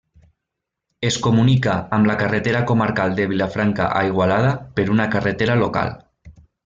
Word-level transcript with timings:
Es 1.09 1.17
comunica 1.25 1.75
amb 1.97 2.09
la 2.11 2.15
carretera 2.21 2.61
comarcal 2.71 3.13
de 3.19 3.27
Vilafranca 3.35 3.91
a 4.01 4.01
Igualada 4.09 4.55
per 4.81 4.87
una 4.97 5.07
carretera 5.17 5.59
local. 5.67 5.95